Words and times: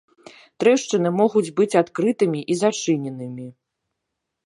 Трэшчыны 0.63 1.11
могуць 1.19 1.53
быць 1.61 1.77
адкрытымі 1.83 2.43
і 2.55 2.59
зачыненымі. 2.65 3.47